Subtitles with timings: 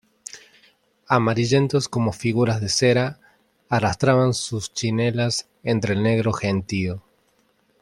[1.07, 3.19] amarillentos como figuras de cera,
[3.69, 7.03] arrastraban sus chinelas entre el negro gentío,